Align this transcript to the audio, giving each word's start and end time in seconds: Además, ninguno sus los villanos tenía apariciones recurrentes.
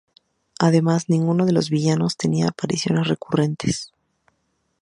Además, 0.57 1.09
ninguno 1.09 1.43
sus 1.43 1.53
los 1.53 1.69
villanos 1.69 2.17
tenía 2.17 2.47
apariciones 2.47 3.07
recurrentes. 3.07 3.91